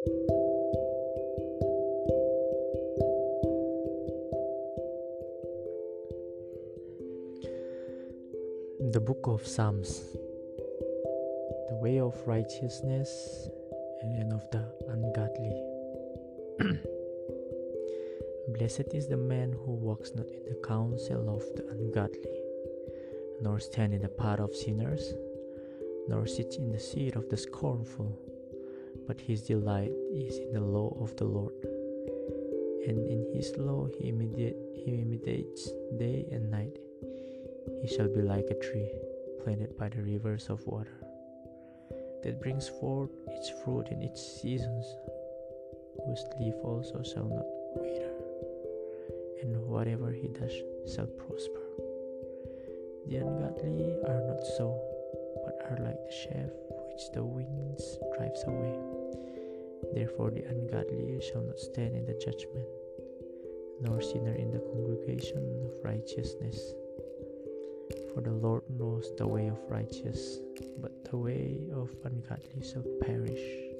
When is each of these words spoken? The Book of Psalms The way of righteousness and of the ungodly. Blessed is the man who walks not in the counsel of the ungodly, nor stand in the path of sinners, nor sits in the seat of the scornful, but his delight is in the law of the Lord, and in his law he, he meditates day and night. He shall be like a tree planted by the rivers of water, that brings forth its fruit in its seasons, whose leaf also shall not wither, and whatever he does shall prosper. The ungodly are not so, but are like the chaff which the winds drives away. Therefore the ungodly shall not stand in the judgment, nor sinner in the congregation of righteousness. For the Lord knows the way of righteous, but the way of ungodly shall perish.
The 0.00 0.08
Book 9.04 9.26
of 9.26 9.46
Psalms 9.46 10.00
The 11.68 11.78
way 11.82 12.00
of 12.00 12.16
righteousness 12.26 13.50
and 14.00 14.32
of 14.32 14.50
the 14.50 14.64
ungodly. 14.88 15.62
Blessed 18.56 18.94
is 18.94 19.06
the 19.06 19.18
man 19.18 19.52
who 19.52 19.72
walks 19.72 20.14
not 20.14 20.30
in 20.30 20.44
the 20.46 20.66
counsel 20.66 21.28
of 21.28 21.42
the 21.56 21.68
ungodly, 21.68 22.40
nor 23.42 23.60
stand 23.60 23.92
in 23.92 24.00
the 24.00 24.08
path 24.08 24.40
of 24.40 24.54
sinners, 24.56 25.12
nor 26.08 26.26
sits 26.26 26.56
in 26.56 26.72
the 26.72 26.80
seat 26.80 27.16
of 27.16 27.28
the 27.28 27.36
scornful, 27.36 28.29
but 29.10 29.20
his 29.20 29.42
delight 29.42 29.90
is 30.14 30.38
in 30.38 30.52
the 30.52 30.60
law 30.60 30.96
of 31.02 31.16
the 31.16 31.24
Lord, 31.24 31.52
and 32.86 32.96
in 33.10 33.26
his 33.34 33.52
law 33.58 33.88
he, 33.98 34.04
he 34.06 34.92
meditates 35.04 35.68
day 35.98 36.28
and 36.30 36.48
night. 36.48 36.78
He 37.82 37.88
shall 37.88 38.06
be 38.06 38.22
like 38.22 38.46
a 38.52 38.60
tree 38.66 38.88
planted 39.42 39.76
by 39.76 39.88
the 39.88 40.00
rivers 40.00 40.46
of 40.48 40.64
water, 40.64 41.02
that 42.22 42.40
brings 42.40 42.68
forth 42.68 43.10
its 43.26 43.50
fruit 43.64 43.88
in 43.90 44.00
its 44.00 44.22
seasons, 44.40 44.86
whose 46.06 46.24
leaf 46.38 46.54
also 46.62 47.02
shall 47.02 47.26
not 47.26 47.46
wither, 47.74 48.12
and 49.42 49.56
whatever 49.66 50.12
he 50.12 50.28
does 50.28 50.54
shall 50.94 51.06
prosper. 51.06 51.66
The 53.08 53.16
ungodly 53.16 53.90
are 54.06 54.22
not 54.28 54.46
so, 54.56 54.80
but 55.44 55.58
are 55.68 55.84
like 55.84 55.98
the 56.06 56.14
chaff 56.14 56.52
which 56.92 57.10
the 57.12 57.24
winds 57.24 57.98
drives 58.16 58.44
away. 58.46 58.89
Therefore 59.94 60.30
the 60.30 60.44
ungodly 60.44 61.20
shall 61.20 61.42
not 61.42 61.58
stand 61.58 61.96
in 61.96 62.06
the 62.06 62.14
judgment, 62.14 62.66
nor 63.80 64.00
sinner 64.00 64.34
in 64.34 64.50
the 64.50 64.60
congregation 64.60 65.44
of 65.64 65.84
righteousness. 65.84 66.74
For 68.14 68.20
the 68.20 68.32
Lord 68.32 68.62
knows 68.68 69.10
the 69.16 69.26
way 69.26 69.48
of 69.48 69.58
righteous, 69.68 70.38
but 70.78 71.04
the 71.10 71.16
way 71.16 71.68
of 71.74 71.90
ungodly 72.04 72.62
shall 72.62 72.84
perish. 73.02 73.79